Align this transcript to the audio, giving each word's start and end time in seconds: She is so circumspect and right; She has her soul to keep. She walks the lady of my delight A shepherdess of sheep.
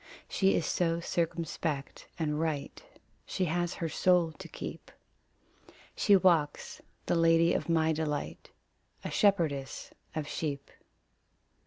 She 0.27 0.55
is 0.55 0.65
so 0.65 0.99
circumspect 0.99 2.07
and 2.17 2.39
right; 2.39 2.83
She 3.27 3.45
has 3.45 3.75
her 3.75 3.87
soul 3.87 4.31
to 4.39 4.47
keep. 4.47 4.89
She 5.95 6.15
walks 6.15 6.81
the 7.05 7.13
lady 7.13 7.53
of 7.53 7.69
my 7.69 7.93
delight 7.93 8.49
A 9.05 9.11
shepherdess 9.11 9.91
of 10.15 10.27
sheep. 10.27 10.71